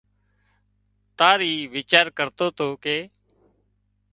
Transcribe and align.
تار 1.17 1.39
اي 1.47 1.53
ويچار 1.73 2.05
ڪرتو 2.17 2.47
تو 2.57 2.65
ڪي 2.83 2.97